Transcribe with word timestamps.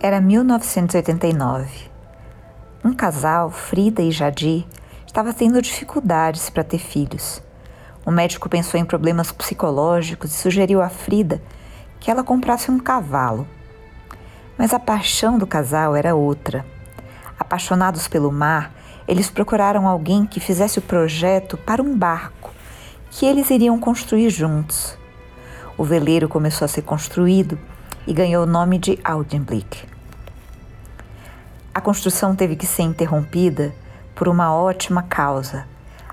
Era 0.00 0.20
1989. 0.20 1.90
Um 2.84 2.92
casal, 2.94 3.50
Frida 3.50 4.00
e 4.02 4.12
Jadir, 4.12 4.64
estava 5.04 5.34
tendo 5.34 5.60
dificuldades 5.60 6.48
para 6.48 6.62
ter 6.62 6.78
filhos. 6.78 7.42
O 8.04 8.12
médico 8.12 8.48
pensou 8.48 8.78
em 8.78 8.84
problemas 8.84 9.32
psicológicos 9.32 10.30
e 10.30 10.36
sugeriu 10.36 10.80
a 10.80 10.88
Frida 10.88 11.42
que 11.98 12.08
ela 12.08 12.22
comprasse 12.22 12.70
um 12.70 12.78
cavalo. 12.78 13.48
Mas 14.56 14.72
a 14.72 14.78
paixão 14.78 15.36
do 15.36 15.46
casal 15.46 15.96
era 15.96 16.14
outra. 16.14 16.64
Apaixonados 17.36 18.06
pelo 18.06 18.30
mar, 18.30 18.72
eles 19.08 19.28
procuraram 19.28 19.88
alguém 19.88 20.24
que 20.24 20.38
fizesse 20.38 20.78
o 20.78 20.82
projeto 20.82 21.56
para 21.56 21.82
um 21.82 21.98
barco 21.98 22.52
que 23.10 23.26
eles 23.26 23.50
iriam 23.50 23.78
construir 23.80 24.30
juntos. 24.30 24.96
O 25.78 25.84
veleiro 25.84 26.26
começou 26.26 26.64
a 26.64 26.68
ser 26.68 26.82
construído 26.82 27.58
e 28.06 28.14
ganhou 28.14 28.44
o 28.44 28.46
nome 28.46 28.78
de 28.78 28.98
Audenblick. 29.04 29.84
A 31.74 31.82
construção 31.82 32.34
teve 32.34 32.56
que 32.56 32.66
ser 32.66 32.82
interrompida 32.82 33.74
por 34.14 34.26
uma 34.26 34.54
ótima 34.54 35.02
causa. 35.02 35.66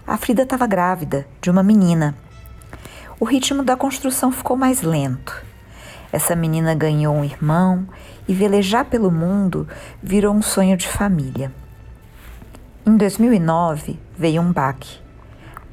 A 0.05 0.17
Frida 0.17 0.43
estava 0.43 0.67
grávida 0.67 1.25
de 1.39 1.49
uma 1.49 1.63
menina. 1.63 2.13
O 3.17 3.23
ritmo 3.23 3.63
da 3.63 3.77
construção 3.77 4.33
ficou 4.33 4.57
mais 4.57 4.81
lento. 4.81 5.41
Essa 6.11 6.35
menina 6.35 6.75
ganhou 6.75 7.16
um 7.16 7.23
irmão 7.23 7.88
e 8.27 8.33
velejar 8.33 8.83
pelo 8.83 9.09
mundo 9.09 9.66
virou 10.02 10.35
um 10.35 10.41
sonho 10.41 10.75
de 10.75 10.89
família. 10.89 11.53
Em 12.85 12.97
2009 12.97 13.97
veio 14.17 14.41
um 14.41 14.52
baque. 14.52 14.99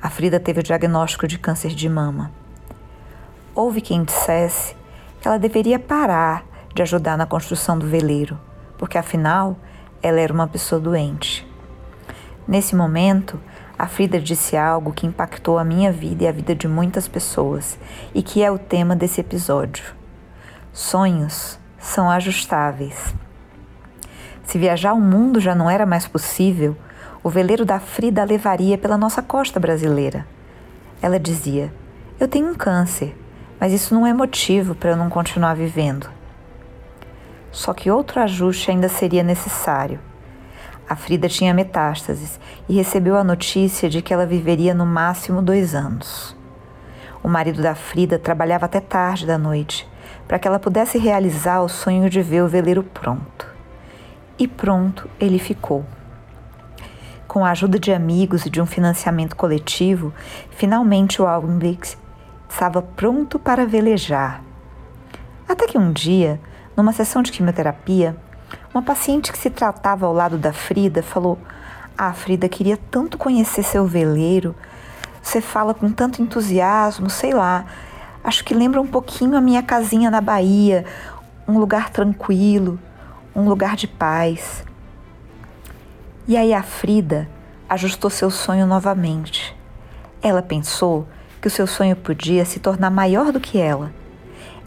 A 0.01 0.09
Frida 0.09 0.38
teve 0.38 0.60
o 0.60 0.62
diagnóstico 0.62 1.27
de 1.27 1.41
câncer 1.41 1.74
de 1.74 1.88
mama. 1.88 2.30
Houve 3.54 3.80
quem 3.80 4.04
dissesse 4.04 4.77
que 5.20 5.27
ela 5.27 5.38
deveria 5.38 5.78
parar 5.78 6.45
de 6.74 6.82
ajudar 6.82 7.16
na 7.16 7.26
construção 7.26 7.79
do 7.79 7.87
veleiro, 7.87 8.38
porque 8.79 8.96
afinal 8.96 9.57
ela 10.02 10.20
era 10.20 10.32
uma 10.32 10.46
pessoa 10.46 10.80
doente. 10.80 11.46
Nesse 12.46 12.74
momento, 12.74 13.38
a 13.79 13.87
Frida 13.87 14.20
disse 14.20 14.57
algo 14.57 14.92
que 14.92 15.07
impactou 15.07 15.59
a 15.59 15.65
minha 15.65 15.90
vida 15.90 16.24
e 16.24 16.29
a 16.29 16.32
vida 16.32 16.54
de 16.54 16.68
muitas 16.68 17.09
pessoas 17.09 17.79
e 18.15 18.23
que 18.23 18.42
é 18.42 18.51
o 18.51 18.59
tema 18.59 18.95
desse 18.95 19.20
episódio. 19.20 19.95
Sonhos 20.73 21.59
são 21.79 22.10
ajustáveis. 22.10 23.14
Se 24.45 24.59
viajar 24.59 24.92
o 24.92 25.01
mundo 25.01 25.40
já 25.40 25.54
não 25.54 25.70
era 25.70 25.87
mais 25.87 26.07
possível, 26.07 26.76
o 27.23 27.30
veleiro 27.30 27.64
da 27.64 27.79
Frida 27.79 28.23
a 28.23 28.24
levaria 28.24 28.76
pela 28.76 28.98
nossa 28.98 29.23
costa 29.23 29.59
brasileira. 29.59 30.26
Ela 31.01 31.18
dizia: 31.18 31.73
Eu 32.18 32.29
tenho 32.29 32.51
um 32.51 32.54
câncer, 32.54 33.16
mas 33.61 33.73
isso 33.75 33.95
não 33.95 34.07
é 34.07 34.15
motivo 34.15 34.75
para 34.75 34.91
eu 34.91 34.97
não 34.97 35.11
continuar 35.11 35.55
vivendo. 35.55 36.09
Só 37.53 37.75
que 37.75 37.91
outro 37.91 38.21
ajuste 38.21 38.71
ainda 38.71 38.89
seria 38.89 39.23
necessário. 39.23 40.01
A 40.89 40.97
Frida 40.97 41.29
tinha 41.29 41.53
metástases 41.53 42.41
e 42.69 42.75
recebeu 42.75 43.16
a 43.16 43.23
notícia 43.23 43.88
de 43.88 44.01
que 44.01 44.15
ela 44.15 44.25
viveria 44.25 44.73
no 44.73 44.87
máximo 44.87 45.43
dois 45.43 45.75
anos. 45.75 46.35
O 47.23 47.29
marido 47.29 47.63
da 47.63 47.75
Frida 47.75 48.19
trabalhava 48.19 48.65
até 48.65 48.81
tarde 48.81 49.27
da 49.27 49.37
noite 49.37 49.88
para 50.27 50.38
que 50.38 50.49
ela 50.49 50.59
pudesse 50.59 50.97
realizar 50.97 51.61
o 51.61 51.69
sonho 51.69 52.09
de 52.09 52.23
ver 52.23 52.43
o 52.43 52.49
veleiro 52.49 52.83
pronto. 52.83 53.47
E 54.38 54.49
pronto 54.49 55.11
ele 55.19 55.38
ficou. 55.38 55.85
Com 57.27 57.45
a 57.45 57.51
ajuda 57.51 57.79
de 57.79 57.93
amigos 57.93 58.47
e 58.47 58.51
de 58.51 58.61
um 58.61 58.66
financiamento 58.66 59.37
coletivo, 59.37 60.15
finalmente 60.51 61.21
o 61.21 61.27
Augenblick 61.27 61.97
estava 62.51 62.82
pronto 62.82 63.38
para 63.38 63.65
velejar. 63.65 64.43
Até 65.48 65.66
que 65.66 65.78
um 65.78 65.93
dia, 65.93 66.41
numa 66.76 66.92
sessão 66.92 67.22
de 67.22 67.32
quimioterapia, 67.32 68.16
uma 68.75 68.82
paciente 68.82 69.32
que 69.32 69.38
se 69.38 69.48
tratava 69.48 70.06
ao 70.06 70.12
lado 70.12 70.37
da 70.37 70.53
Frida 70.53 71.02
falou: 71.02 71.38
Ah, 71.97 72.12
Frida, 72.12 72.48
queria 72.48 72.76
tanto 72.91 73.16
conhecer 73.16 73.62
seu 73.62 73.86
veleiro. 73.86 74.54
Você 75.22 75.41
fala 75.41 75.72
com 75.72 75.91
tanto 75.91 76.22
entusiasmo, 76.22 77.08
sei 77.08 77.32
lá. 77.32 77.64
Acho 78.22 78.44
que 78.44 78.54
lembra 78.54 78.80
um 78.80 78.86
pouquinho 78.86 79.36
a 79.36 79.41
minha 79.41 79.62
casinha 79.62 80.10
na 80.10 80.20
Bahia, 80.20 80.84
um 81.48 81.58
lugar 81.58 81.91
tranquilo, 81.91 82.78
um 83.34 83.48
lugar 83.48 83.76
de 83.76 83.86
paz. 83.86 84.64
E 86.26 86.36
aí 86.36 86.52
a 86.52 86.62
Frida 86.62 87.28
ajustou 87.69 88.10
seu 88.10 88.30
sonho 88.30 88.66
novamente. 88.66 89.56
Ela 90.22 90.42
pensou 90.42 91.06
que 91.40 91.48
o 91.48 91.50
seu 91.50 91.66
sonho 91.66 91.96
podia 91.96 92.44
se 92.44 92.60
tornar 92.60 92.90
maior 92.90 93.32
do 93.32 93.40
que 93.40 93.58
ela 93.58 93.92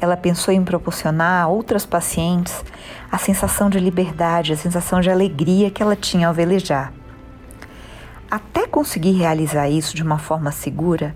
ela 0.03 0.17
pensou 0.17 0.53
em 0.53 0.61
proporcionar 0.61 1.44
a 1.44 1.47
outras 1.47 1.85
pacientes 1.85 2.61
a 3.09 3.17
sensação 3.17 3.69
de 3.69 3.79
liberdade, 3.79 4.51
a 4.51 4.57
sensação 4.57 5.00
de 5.00 5.09
alegria 5.09 5.72
que 5.72 5.81
ela 5.81 5.95
tinha 5.95 6.28
ao 6.28 6.34
velejar. 6.34 6.91
Até 8.29 8.67
conseguir 8.67 9.13
realizar 9.13 9.69
isso 9.69 9.95
de 9.95 10.03
uma 10.03 10.17
forma 10.17 10.51
segura, 10.51 11.16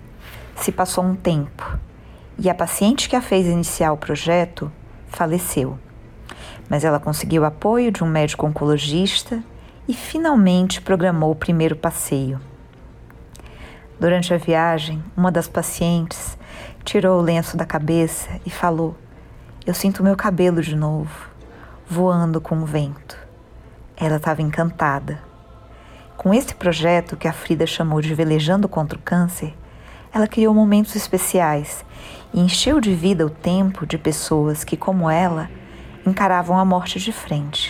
se 0.56 0.72
passou 0.72 1.04
um 1.04 1.14
tempo 1.14 1.78
e 2.38 2.48
a 2.48 2.54
paciente 2.54 3.10
que 3.10 3.16
a 3.16 3.20
fez 3.20 3.46
iniciar 3.46 3.92
o 3.92 3.98
projeto 3.98 4.72
faleceu. 5.08 5.78
Mas 6.66 6.82
ela 6.82 6.98
conseguiu 6.98 7.44
apoio 7.44 7.92
de 7.92 8.02
um 8.02 8.08
médico 8.08 8.46
oncologista 8.46 9.42
e 9.86 9.92
finalmente 9.92 10.80
programou 10.80 11.30
o 11.30 11.36
primeiro 11.36 11.76
passeio. 11.76 12.40
Durante 14.00 14.32
a 14.32 14.36
viagem, 14.36 15.02
uma 15.16 15.32
das 15.32 15.48
pacientes 15.48 16.38
tirou 16.84 17.18
o 17.18 17.22
lenço 17.22 17.56
da 17.56 17.66
cabeça 17.66 18.28
e 18.46 18.50
falou: 18.50 18.96
Eu 19.66 19.74
sinto 19.74 20.04
meu 20.04 20.14
cabelo 20.14 20.62
de 20.62 20.76
novo, 20.76 21.28
voando 21.84 22.40
com 22.40 22.58
o 22.58 22.64
vento. 22.64 23.18
Ela 23.96 24.18
estava 24.18 24.40
encantada. 24.40 25.20
Com 26.16 26.32
esse 26.32 26.54
projeto 26.54 27.16
que 27.16 27.26
a 27.26 27.32
Frida 27.32 27.66
chamou 27.66 28.00
de 28.00 28.14
Velejando 28.14 28.68
contra 28.68 28.96
o 28.96 29.02
Câncer, 29.02 29.52
ela 30.14 30.28
criou 30.28 30.54
momentos 30.54 30.94
especiais 30.94 31.84
e 32.32 32.40
encheu 32.40 32.80
de 32.80 32.94
vida 32.94 33.26
o 33.26 33.30
tempo 33.30 33.84
de 33.84 33.98
pessoas 33.98 34.62
que, 34.62 34.76
como 34.76 35.10
ela, 35.10 35.50
encaravam 36.06 36.56
a 36.56 36.64
morte 36.64 37.00
de 37.00 37.10
frente. 37.10 37.67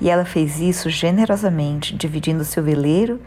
E 0.00 0.08
ela 0.08 0.24
fez 0.24 0.60
isso 0.60 0.88
generosamente, 0.88 1.94
dividindo 1.94 2.44
seu 2.44 2.62
veleiro 2.62 3.20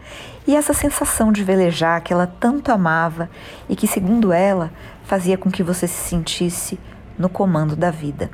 e 0.47 0.55
essa 0.55 0.73
sensação 0.73 1.31
de 1.31 1.43
velejar 1.43 2.01
que 2.01 2.13
ela 2.13 2.25
tanto 2.25 2.71
amava 2.71 3.29
e 3.67 3.75
que, 3.75 3.87
segundo 3.87 4.31
ela, 4.31 4.71
fazia 5.03 5.37
com 5.37 5.51
que 5.51 5.63
você 5.63 5.87
se 5.87 6.09
sentisse 6.09 6.79
no 7.17 7.27
comando 7.27 7.75
da 7.75 7.91
vida. 7.91 8.29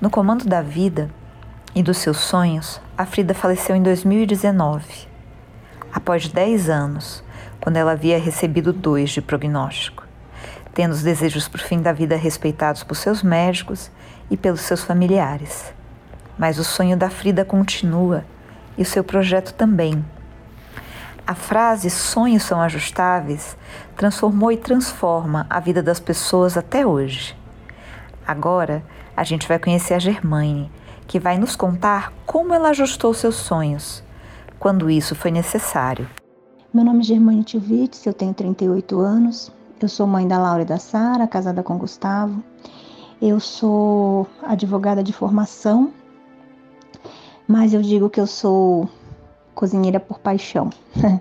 No 0.00 0.08
comando 0.08 0.44
da 0.44 0.62
vida 0.62 1.10
e 1.74 1.82
dos 1.82 1.98
seus 1.98 2.18
sonhos, 2.18 2.80
a 2.96 3.04
Frida 3.04 3.34
faleceu 3.34 3.74
em 3.74 3.82
2019, 3.82 4.84
após 5.92 6.28
10 6.28 6.70
anos, 6.70 7.24
quando 7.60 7.76
ela 7.76 7.92
havia 7.92 8.18
recebido 8.18 8.72
dois 8.72 9.10
de 9.10 9.20
prognóstico, 9.20 10.06
tendo 10.72 10.92
os 10.92 11.02
desejos 11.02 11.48
por 11.48 11.60
fim 11.60 11.82
da 11.82 11.92
vida 11.92 12.16
respeitados 12.16 12.82
por 12.82 12.96
seus 12.96 13.22
médicos 13.22 13.90
e 14.30 14.36
pelos 14.36 14.60
seus 14.62 14.82
familiares. 14.82 15.74
Mas 16.40 16.58
o 16.58 16.64
sonho 16.64 16.96
da 16.96 17.10
Frida 17.10 17.44
continua 17.44 18.24
e 18.78 18.80
o 18.80 18.86
seu 18.86 19.04
projeto 19.04 19.52
também. 19.52 20.02
A 21.26 21.34
frase 21.34 21.90
sonhos 21.90 22.44
são 22.44 22.58
ajustáveis 22.62 23.58
transformou 23.94 24.50
e 24.50 24.56
transforma 24.56 25.46
a 25.50 25.60
vida 25.60 25.82
das 25.82 26.00
pessoas 26.00 26.56
até 26.56 26.86
hoje. 26.86 27.36
Agora, 28.26 28.82
a 29.14 29.22
gente 29.22 29.46
vai 29.46 29.58
conhecer 29.58 29.92
a 29.92 29.98
Germaine, 29.98 30.72
que 31.06 31.20
vai 31.20 31.36
nos 31.36 31.54
contar 31.54 32.10
como 32.24 32.54
ela 32.54 32.70
ajustou 32.70 33.12
seus 33.12 33.34
sonhos, 33.34 34.02
quando 34.58 34.88
isso 34.88 35.14
foi 35.14 35.30
necessário. 35.30 36.08
Meu 36.72 36.82
nome 36.82 37.00
é 37.00 37.02
Germaine 37.02 37.44
Tilvitz, 37.44 38.06
eu 38.06 38.14
tenho 38.14 38.32
38 38.32 38.98
anos, 38.98 39.52
eu 39.78 39.90
sou 39.90 40.06
mãe 40.06 40.26
da 40.26 40.38
Laura 40.38 40.62
e 40.62 40.64
da 40.64 40.78
Sara, 40.78 41.26
casada 41.26 41.62
com 41.62 41.76
Gustavo. 41.76 42.42
Eu 43.20 43.38
sou 43.38 44.26
advogada 44.42 45.02
de 45.02 45.12
formação 45.12 45.92
mas 47.50 47.74
eu 47.74 47.82
digo 47.82 48.08
que 48.08 48.20
eu 48.20 48.28
sou 48.28 48.88
cozinheira 49.56 49.98
por 49.98 50.20
paixão. 50.20 50.70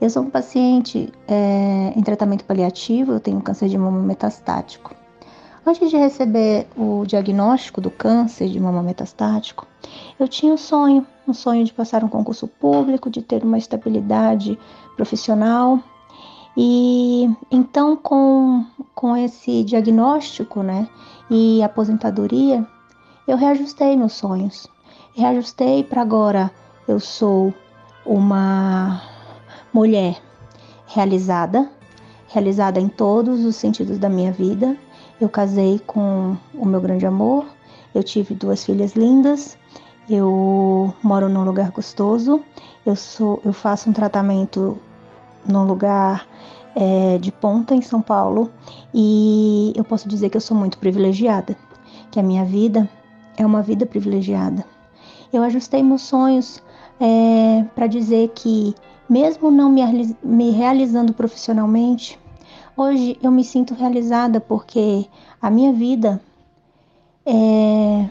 eu 0.00 0.10
sou 0.10 0.24
um 0.24 0.28
paciente 0.28 1.08
é, 1.28 1.92
em 1.94 2.02
tratamento 2.02 2.44
paliativo, 2.44 3.12
eu 3.12 3.20
tenho 3.20 3.40
câncer 3.40 3.68
de 3.68 3.78
mama 3.78 4.00
metastático. 4.00 4.92
Antes 5.64 5.88
de 5.88 5.96
receber 5.96 6.66
o 6.76 7.04
diagnóstico 7.06 7.80
do 7.80 7.92
câncer 7.92 8.48
de 8.48 8.58
mama 8.58 8.82
metastático, 8.82 9.64
eu 10.18 10.26
tinha 10.26 10.52
um 10.52 10.56
sonho, 10.56 11.06
um 11.28 11.32
sonho 11.32 11.64
de 11.64 11.72
passar 11.72 12.02
um 12.02 12.08
concurso 12.08 12.48
público, 12.48 13.08
de 13.08 13.22
ter 13.22 13.44
uma 13.44 13.56
estabilidade 13.56 14.58
profissional. 14.96 15.78
E 16.56 17.30
então, 17.52 17.94
com, 17.94 18.66
com 18.96 19.16
esse 19.16 19.62
diagnóstico, 19.62 20.60
né, 20.60 20.88
e 21.30 21.62
aposentadoria, 21.62 22.66
eu 23.28 23.36
reajustei 23.36 23.96
meus 23.96 24.14
sonhos 24.14 24.68
reajustei 25.14 25.84
para 25.84 26.02
agora. 26.02 26.50
Eu 26.86 26.98
sou 26.98 27.52
uma 28.04 29.02
mulher 29.72 30.20
realizada, 30.86 31.70
realizada 32.28 32.80
em 32.80 32.88
todos 32.88 33.44
os 33.44 33.56
sentidos 33.56 33.98
da 33.98 34.08
minha 34.08 34.32
vida. 34.32 34.76
Eu 35.20 35.28
casei 35.28 35.78
com 35.86 36.36
o 36.54 36.66
meu 36.66 36.80
grande 36.80 37.06
amor, 37.06 37.46
eu 37.94 38.02
tive 38.02 38.34
duas 38.34 38.64
filhas 38.64 38.94
lindas, 38.94 39.56
eu 40.10 40.92
moro 41.02 41.28
num 41.28 41.44
lugar 41.44 41.70
gostoso, 41.70 42.42
eu 42.84 42.96
sou, 42.96 43.40
eu 43.44 43.52
faço 43.52 43.88
um 43.88 43.92
tratamento 43.92 44.76
num 45.46 45.64
lugar 45.64 46.26
é, 46.74 47.18
de 47.18 47.30
ponta 47.30 47.74
em 47.74 47.82
São 47.82 48.02
Paulo. 48.02 48.50
E 48.92 49.72
eu 49.76 49.84
posso 49.84 50.08
dizer 50.08 50.30
que 50.30 50.36
eu 50.36 50.40
sou 50.40 50.56
muito 50.56 50.78
privilegiada, 50.78 51.56
que 52.10 52.18
a 52.18 52.22
minha 52.22 52.44
vida 52.44 52.88
é 53.36 53.46
uma 53.46 53.62
vida 53.62 53.86
privilegiada. 53.86 54.71
Eu 55.32 55.42
ajustei 55.42 55.82
meus 55.82 56.02
sonhos 56.02 56.62
é, 57.00 57.64
para 57.74 57.86
dizer 57.86 58.30
que, 58.34 58.74
mesmo 59.08 59.50
não 59.50 59.70
me, 59.70 59.82
me 60.22 60.50
realizando 60.50 61.14
profissionalmente, 61.14 62.18
hoje 62.76 63.18
eu 63.22 63.30
me 63.30 63.42
sinto 63.42 63.74
realizada 63.74 64.40
porque 64.40 65.06
a 65.40 65.50
minha 65.50 65.72
vida 65.72 66.20
é, 67.24 68.08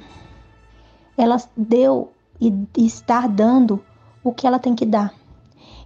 ela 1.16 1.38
deu 1.56 2.12
e 2.40 2.52
está 2.76 3.28
dando 3.28 3.84
o 4.24 4.34
que 4.34 4.48
ela 4.48 4.58
tem 4.58 4.74
que 4.74 4.86
dar. 4.86 5.14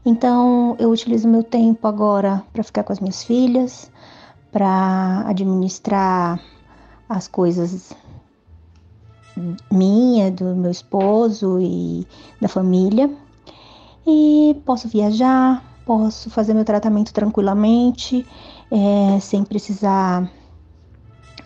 Então, 0.06 0.76
eu 0.80 0.90
utilizo 0.90 1.28
meu 1.28 1.44
tempo 1.44 1.88
agora 1.88 2.44
para 2.54 2.64
ficar 2.64 2.84
com 2.84 2.94
as 2.94 3.00
minhas 3.00 3.24
filhas, 3.24 3.92
para 4.52 5.28
administrar 5.28 6.40
as 7.10 7.28
coisas 7.28 7.94
minha, 9.72 10.32
do 10.32 10.56
meu 10.56 10.72
esposo 10.72 11.60
e 11.60 12.08
da 12.40 12.48
família. 12.48 13.10
E 14.08 14.56
posso 14.66 14.88
viajar, 14.88 15.64
posso 15.86 16.30
fazer 16.30 16.54
meu 16.54 16.66
tratamento 16.66 17.14
tranquilamente, 17.14 18.26
é, 18.72 19.20
sem 19.20 19.44
precisar 19.44 20.30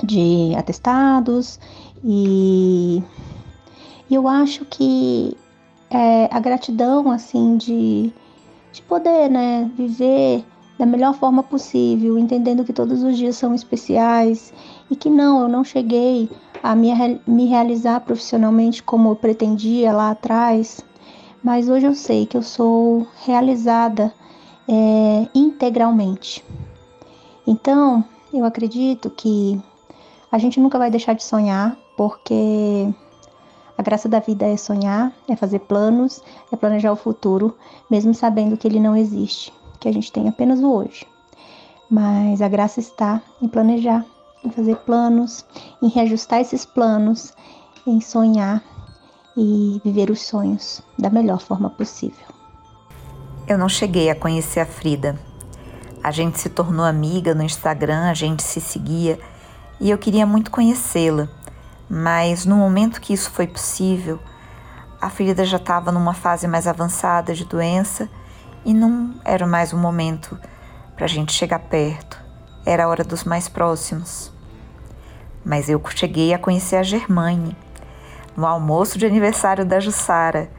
de 0.03 0.53
atestados. 0.55 1.59
E, 2.03 3.03
eu 4.09 4.27
acho 4.27 4.65
que 4.65 5.37
é, 5.89 6.27
a 6.33 6.39
gratidão, 6.39 7.11
assim, 7.11 7.57
de 7.57 8.13
de 8.71 8.81
poder, 8.83 9.29
né, 9.29 9.69
viver 9.75 10.45
da 10.77 10.85
melhor 10.85 11.13
forma 11.13 11.43
possível, 11.43 12.17
entendendo 12.17 12.63
que 12.63 12.71
todos 12.71 13.03
os 13.03 13.17
dias 13.17 13.35
são 13.35 13.53
especiais 13.53 14.53
e 14.89 14.95
que 14.95 15.09
não, 15.09 15.41
eu 15.41 15.49
não 15.49 15.63
cheguei 15.63 16.29
a 16.61 16.75
me, 16.75 17.21
me 17.25 17.45
realizar 17.47 18.01
profissionalmente 18.01 18.83
como 18.83 19.09
eu 19.09 19.15
pretendia 19.15 19.91
lá 19.91 20.11
atrás, 20.11 20.81
mas 21.43 21.69
hoje 21.69 21.85
eu 21.85 21.95
sei 21.95 22.25
que 22.25 22.37
eu 22.37 22.43
sou 22.43 23.07
realizada 23.25 24.13
é, 24.67 25.27
integralmente. 25.33 26.43
Então, 27.47 28.03
eu 28.33 28.45
acredito 28.45 29.09
que 29.09 29.59
a 30.31 30.37
gente 30.37 30.59
nunca 30.59 30.77
vai 30.77 30.91
deixar 30.91 31.13
de 31.13 31.23
sonhar, 31.23 31.77
porque 31.97 32.87
a 33.77 33.81
graça 33.81 34.07
da 34.07 34.19
vida 34.19 34.45
é 34.45 34.57
sonhar, 34.57 35.11
é 35.27 35.35
fazer 35.35 35.59
planos, 35.59 36.21
é 36.51 36.55
planejar 36.55 36.91
o 36.91 36.97
futuro, 36.97 37.55
mesmo 37.89 38.13
sabendo 38.13 38.57
que 38.57 38.67
ele 38.67 38.79
não 38.79 38.95
existe, 38.95 39.53
que 39.79 39.87
a 39.87 39.91
gente 39.91 40.11
tem 40.11 40.27
apenas 40.27 40.61
o 40.61 40.71
hoje. 40.71 41.07
Mas 41.89 42.41
a 42.41 42.47
graça 42.47 42.79
está 42.79 43.21
em 43.41 43.47
planejar, 43.47 44.05
em 44.43 44.51
fazer 44.51 44.75
planos, 44.77 45.45
em 45.81 45.89
reajustar 45.89 46.39
esses 46.39 46.65
planos, 46.65 47.33
em 47.85 47.99
sonhar 47.99 48.63
e 49.35 49.81
viver 49.83 50.09
os 50.09 50.21
sonhos 50.21 50.81
da 50.97 51.09
melhor 51.09 51.39
forma 51.39 51.69
possível. 51.69 52.25
Eu 53.47 53.57
não 53.57 53.69
cheguei 53.69 54.09
a 54.09 54.15
conhecer 54.15 54.59
a 54.59 54.65
Frida. 54.65 55.19
A 56.03 56.11
gente 56.11 56.39
se 56.39 56.49
tornou 56.49 56.85
amiga 56.85 57.33
no 57.33 57.43
Instagram, 57.43 58.09
a 58.09 58.13
gente 58.13 58.43
se 58.43 58.61
seguia 58.61 59.19
e 59.79 59.89
eu 59.89 59.97
queria 59.97 60.25
muito 60.25 60.51
conhecê-la 60.51 61.27
mas 61.89 62.45
no 62.45 62.55
momento 62.55 63.01
que 63.01 63.13
isso 63.13 63.31
foi 63.31 63.47
possível, 63.47 64.19
a 65.01 65.09
ferida 65.09 65.43
já 65.43 65.57
estava 65.57 65.91
numa 65.91 66.13
fase 66.13 66.47
mais 66.47 66.67
avançada 66.67 67.33
de 67.33 67.43
doença 67.45 68.07
e 68.63 68.73
não 68.73 69.15
era 69.25 69.47
mais 69.47 69.73
o 69.73 69.77
momento 69.77 70.37
para 70.95 71.05
a 71.05 71.07
gente 71.07 71.31
chegar 71.31 71.59
perto, 71.59 72.23
era 72.69 72.83
a 72.83 72.87
hora 72.87 73.03
dos 73.03 73.23
mais 73.23 73.49
próximos. 73.49 74.31
Mas 75.43 75.69
eu 75.69 75.81
cheguei 75.95 76.35
a 76.35 76.37
conhecer 76.37 76.75
a 76.75 76.83
Germaine 76.83 77.57
no 78.37 78.45
almoço 78.45 78.99
de 78.99 79.07
aniversário 79.07 79.65
da 79.65 79.79
Jussara 79.79 80.51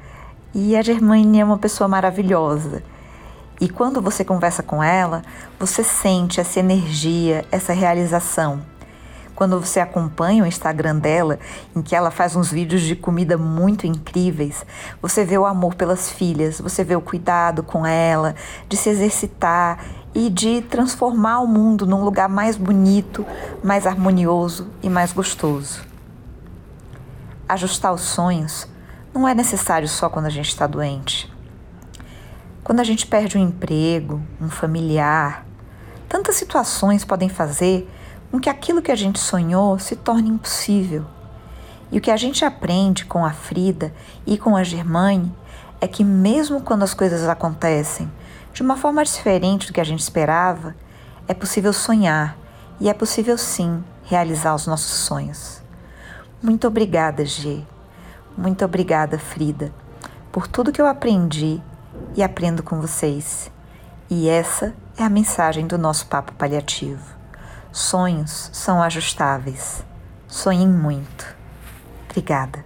e 0.52 0.76
a 0.76 0.82
Germaine 0.82 1.38
é 1.38 1.44
uma 1.44 1.58
pessoa 1.58 1.86
maravilhosa. 1.86 2.82
E 3.60 3.68
quando 3.68 4.02
você 4.02 4.24
conversa 4.24 4.60
com 4.60 4.82
ela, 4.82 5.22
você 5.56 5.84
sente 5.84 6.40
essa 6.40 6.58
energia, 6.58 7.44
essa 7.52 7.72
realização 7.72 8.60
quando 9.40 9.58
você 9.58 9.80
acompanha 9.80 10.44
o 10.44 10.46
Instagram 10.46 10.96
dela, 10.96 11.38
em 11.74 11.80
que 11.80 11.96
ela 11.96 12.10
faz 12.10 12.36
uns 12.36 12.52
vídeos 12.52 12.82
de 12.82 12.94
comida 12.94 13.38
muito 13.38 13.86
incríveis, 13.86 14.66
você 15.00 15.24
vê 15.24 15.38
o 15.38 15.46
amor 15.46 15.76
pelas 15.76 16.10
filhas, 16.10 16.60
você 16.60 16.84
vê 16.84 16.94
o 16.94 17.00
cuidado 17.00 17.62
com 17.62 17.86
ela, 17.86 18.34
de 18.68 18.76
se 18.76 18.90
exercitar 18.90 19.82
e 20.14 20.28
de 20.28 20.62
transformar 20.62 21.40
o 21.40 21.46
mundo 21.46 21.86
num 21.86 22.02
lugar 22.02 22.28
mais 22.28 22.56
bonito, 22.56 23.24
mais 23.62 23.86
harmonioso 23.86 24.68
e 24.82 24.88
mais 24.88 25.12
gostoso. 25.12 25.82
Ajustar 27.48 27.92
os 27.92 28.02
sonhos 28.02 28.66
não 29.14 29.26
é 29.26 29.34
necessário 29.34 29.88
só 29.88 30.08
quando 30.08 30.26
a 30.26 30.30
gente 30.30 30.48
está 30.48 30.66
doente. 30.66 31.32
Quando 32.62 32.80
a 32.80 32.84
gente 32.84 33.06
perde 33.06 33.36
um 33.36 33.42
emprego, 33.42 34.20
um 34.40 34.48
familiar, 34.48 35.46
tantas 36.08 36.36
situações 36.36 37.04
podem 37.04 37.28
fazer 37.28 37.88
com 38.30 38.38
que 38.38 38.48
aquilo 38.48 38.82
que 38.82 38.92
a 38.92 38.96
gente 38.96 39.18
sonhou 39.18 39.78
se 39.78 39.96
torne 39.96 40.28
impossível. 40.28 41.04
E 41.90 41.98
o 41.98 42.00
que 42.00 42.10
a 42.10 42.16
gente 42.16 42.44
aprende 42.44 43.04
com 43.04 43.24
a 43.24 43.32
Frida 43.32 43.92
e 44.24 44.38
com 44.38 44.54
a 44.54 44.62
Germane 44.62 45.34
é 45.80 45.88
que, 45.88 46.04
mesmo 46.04 46.60
quando 46.60 46.84
as 46.84 46.94
coisas 46.94 47.28
acontecem 47.28 48.10
de 48.52 48.62
uma 48.62 48.76
forma 48.76 49.04
diferente 49.04 49.66
do 49.66 49.72
que 49.72 49.80
a 49.80 49.84
gente 49.84 50.00
esperava, 50.00 50.74
é 51.28 51.34
possível 51.34 51.72
sonhar 51.72 52.36
e 52.80 52.88
é 52.88 52.94
possível 52.94 53.36
sim 53.38 53.84
realizar 54.04 54.54
os 54.54 54.66
nossos 54.66 54.92
sonhos. 55.00 55.62
Muito 56.42 56.66
obrigada, 56.66 57.24
G. 57.24 57.64
Muito 58.36 58.64
obrigada, 58.64 59.18
Frida, 59.18 59.72
por 60.32 60.46
tudo 60.46 60.72
que 60.72 60.80
eu 60.80 60.86
aprendi 60.86 61.62
e 62.16 62.22
aprendo 62.22 62.62
com 62.62 62.80
vocês. 62.80 63.50
E 64.08 64.28
essa 64.28 64.74
é 64.96 65.04
a 65.04 65.10
mensagem 65.10 65.66
do 65.66 65.78
nosso 65.78 66.06
papo 66.06 66.32
paliativo. 66.32 67.04
Sonhos 67.70 68.50
são 68.52 68.82
ajustáveis. 68.82 69.84
Sonhem 70.26 70.68
muito. 70.68 71.36
Obrigada. 72.08 72.64